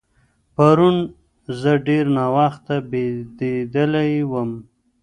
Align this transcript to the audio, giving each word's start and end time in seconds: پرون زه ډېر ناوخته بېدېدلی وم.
پرون 0.55 0.97
زه 1.59 1.71
ډېر 1.87 2.05
ناوخته 2.17 2.75
بېدېدلی 2.89 4.11
وم. 4.31 4.51